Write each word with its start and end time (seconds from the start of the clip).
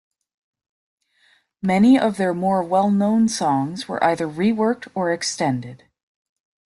Many 1.61 1.99
of 1.99 2.17
their 2.17 2.33
more 2.33 2.63
well-known 2.63 3.27
songs 3.27 3.87
were 3.87 4.03
either 4.03 4.25
re-worked 4.27 4.87
or 4.95 5.13
extended. 5.13 5.83